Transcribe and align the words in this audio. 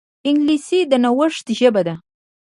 انګلیسي 0.27 0.79
د 0.91 0.93
نوښت 1.03 1.45
ژبه 1.59 1.81
ده 1.87 1.95